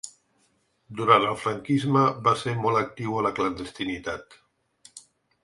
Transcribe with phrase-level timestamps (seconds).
[1.01, 4.41] Durant el franquisme va ser molt actiu a la clandestinitat.